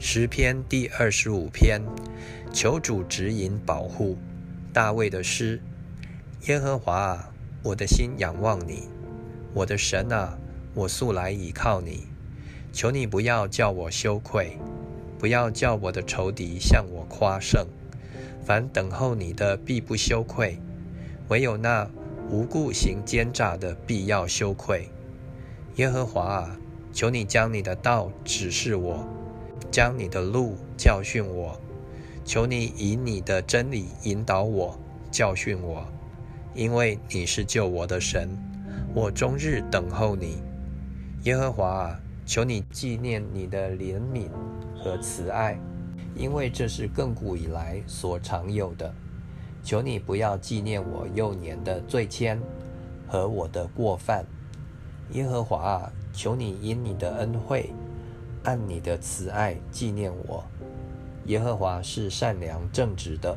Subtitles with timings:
[0.00, 1.82] 诗篇第二十五篇，
[2.52, 4.16] 求主指引保护。
[4.72, 5.60] 大卫的诗：
[6.46, 7.32] 耶和华啊，
[7.64, 8.84] 我的心仰望你，
[9.52, 10.38] 我的神啊，
[10.72, 12.04] 我素来倚靠你。
[12.72, 14.56] 求你不要叫我羞愧，
[15.18, 17.66] 不要叫我的仇敌向我夸胜。
[18.44, 20.60] 凡等候你的，必不羞愧；
[21.26, 21.90] 唯有那
[22.30, 24.88] 无故行奸诈的，必要羞愧。
[25.74, 26.56] 耶和华啊，
[26.92, 29.04] 求你将你的道指示我。
[29.70, 31.58] 将你的路教训我，
[32.24, 34.78] 求你以你的真理引导我，
[35.10, 35.86] 教训我，
[36.54, 38.28] 因为你是救我的神，
[38.94, 40.42] 我终日等候你。
[41.24, 44.28] 耶和华啊，求你纪念你的怜悯
[44.82, 45.58] 和慈爱，
[46.14, 48.92] 因为这是亘古以来所常有的。
[49.62, 52.38] 求你不要纪念我幼年的罪愆
[53.06, 54.24] 和我的过犯。
[55.10, 57.70] 耶和华啊，求你因你的恩惠。
[58.44, 60.44] 按你的慈爱纪念我，
[61.26, 63.36] 耶和华是善良正直的，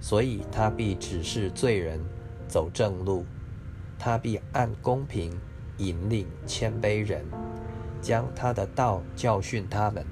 [0.00, 2.00] 所以他必指示罪人
[2.46, 3.24] 走正路，
[3.98, 5.32] 他必按公平
[5.78, 7.24] 引领谦卑人，
[8.00, 10.04] 将他的道教训他们。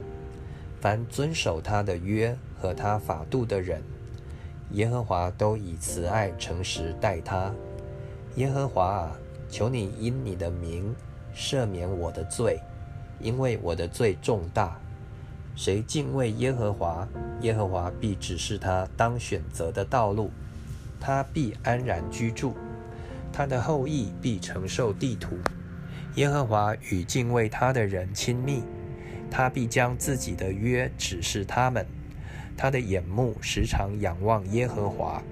[0.81, 3.83] 凡遵守他的约和他法度的人，
[4.71, 7.55] 耶和华都以慈爱诚实待他。
[8.37, 9.17] 耶和华啊，
[9.49, 10.95] 求你因你的名
[11.35, 12.59] 赦免我的罪。
[13.23, 14.79] 因为我的罪重大，
[15.55, 17.09] 谁敬畏耶和华，
[17.41, 20.31] 耶和华必指示他当选择的道路，
[21.01, 22.55] 他必安然居住，
[23.33, 25.39] 他的后裔必承受地土。
[26.17, 28.63] 耶和华与敬畏他的人亲密，
[29.31, 31.87] 他必将自己的约指示他们。
[32.55, 35.23] 他的眼目时常仰望耶和华，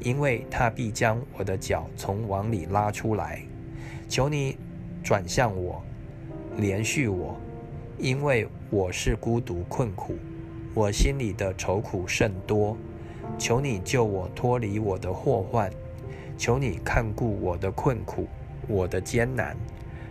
[0.00, 3.42] 因为他必将我的脚从网里拉出来。
[4.08, 4.58] 求你
[5.02, 5.82] 转向我。
[6.58, 7.36] 连续我，
[7.98, 10.14] 因为我是孤独困苦，
[10.72, 12.76] 我心里的愁苦甚多。
[13.38, 15.70] 求你救我脱离我的祸患，
[16.38, 18.26] 求你看顾我的困苦，
[18.66, 19.54] 我的艰难，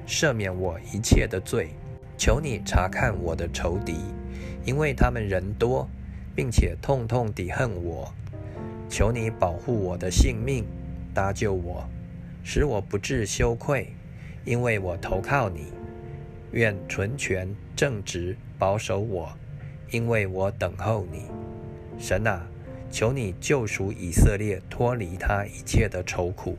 [0.07, 1.69] 赦免我一切的罪。
[2.16, 3.95] 求你查看我的仇敌，
[4.66, 5.89] 因为他们人多，
[6.35, 8.13] 并且痛痛地恨我。
[8.88, 10.63] 求你保护我的性命，
[11.11, 11.84] 搭救我，
[12.44, 13.88] 使我不致羞愧，
[14.45, 15.73] 因为我投靠你。
[16.55, 19.29] 愿纯全正直保守我，
[19.91, 21.23] 因为我等候你，
[21.99, 22.47] 神啊，
[22.89, 26.57] 求你救赎以色列，脱离他一切的愁苦。